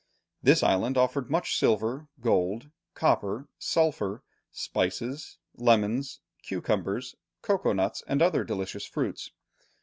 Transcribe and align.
This 0.41 0.63
island 0.63 0.97
afforded 0.97 1.29
much 1.29 1.55
silver, 1.59 2.07
gold, 2.21 2.71
copper, 2.95 3.47
sulphur, 3.59 4.23
spices, 4.51 5.37
lemons, 5.57 6.21
cucumbers, 6.41 7.15
cocoa 7.43 7.73
nuts, 7.73 8.01
and 8.07 8.19
other 8.19 8.43
delicious 8.43 8.87
fruits. 8.87 9.29